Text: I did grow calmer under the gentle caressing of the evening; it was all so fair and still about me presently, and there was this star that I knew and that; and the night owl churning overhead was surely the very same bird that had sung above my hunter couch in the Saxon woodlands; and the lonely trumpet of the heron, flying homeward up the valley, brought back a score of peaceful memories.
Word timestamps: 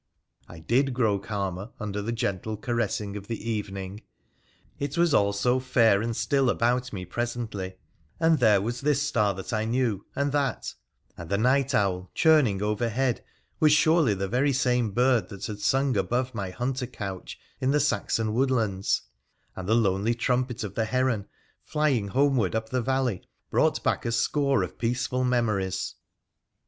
I 0.47 0.57
did 0.57 0.95
grow 0.95 1.19
calmer 1.19 1.69
under 1.79 2.01
the 2.01 2.11
gentle 2.11 2.57
caressing 2.57 3.15
of 3.15 3.27
the 3.27 3.47
evening; 3.47 4.01
it 4.79 4.97
was 4.97 5.13
all 5.13 5.31
so 5.31 5.59
fair 5.59 6.01
and 6.01 6.15
still 6.15 6.49
about 6.49 6.91
me 6.91 7.05
presently, 7.05 7.75
and 8.19 8.39
there 8.39 8.61
was 8.63 8.81
this 8.81 8.99
star 8.99 9.35
that 9.35 9.53
I 9.53 9.65
knew 9.65 10.03
and 10.15 10.31
that; 10.31 10.73
and 11.19 11.29
the 11.29 11.37
night 11.37 11.75
owl 11.75 12.09
churning 12.15 12.63
overhead 12.63 13.23
was 13.59 13.73
surely 13.73 14.15
the 14.15 14.27
very 14.27 14.53
same 14.53 14.89
bird 14.89 15.29
that 15.29 15.45
had 15.45 15.59
sung 15.59 15.95
above 15.95 16.33
my 16.33 16.49
hunter 16.49 16.87
couch 16.87 17.37
in 17.59 17.69
the 17.69 17.79
Saxon 17.79 18.33
woodlands; 18.33 19.03
and 19.55 19.69
the 19.69 19.75
lonely 19.75 20.15
trumpet 20.15 20.63
of 20.63 20.73
the 20.73 20.85
heron, 20.85 21.27
flying 21.63 22.07
homeward 22.07 22.55
up 22.55 22.69
the 22.69 22.81
valley, 22.81 23.21
brought 23.51 23.83
back 23.83 24.03
a 24.07 24.11
score 24.11 24.63
of 24.63 24.79
peaceful 24.79 25.23
memories. 25.23 25.93